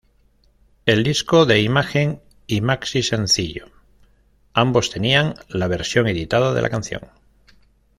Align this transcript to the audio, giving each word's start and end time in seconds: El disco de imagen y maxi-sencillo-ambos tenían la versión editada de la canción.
El 0.87 1.03
disco 1.03 1.45
de 1.45 1.61
imagen 1.61 2.23
y 2.47 2.61
maxi-sencillo-ambos 2.61 4.89
tenían 4.89 5.35
la 5.47 5.67
versión 5.67 6.07
editada 6.07 6.55
de 6.55 6.61
la 6.63 6.71
canción. 6.71 7.01